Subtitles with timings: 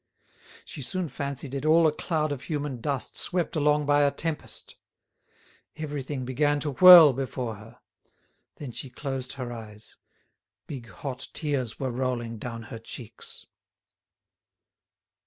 [0.65, 4.75] She soon fancied it all a cloud of human dust swept along by a tempest.
[5.75, 7.79] Everything began to whirl before her.
[8.55, 9.97] Then she closed her eyes;
[10.65, 13.45] big hot tears were rolling down her cheeks.